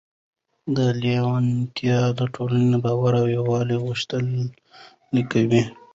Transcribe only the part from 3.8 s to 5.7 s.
غښتلی کوي.